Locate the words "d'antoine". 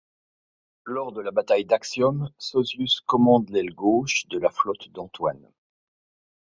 4.89-5.47